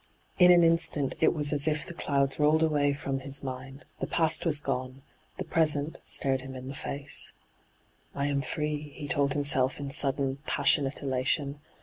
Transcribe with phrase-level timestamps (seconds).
[0.39, 4.07] In an instant it was as if the clouds rolled away from his mind, the
[4.07, 5.03] past was gone,
[5.37, 7.33] the present stared him in the face,'
[8.15, 11.59] I am free,' he told himself in sudden, paa sionate elation.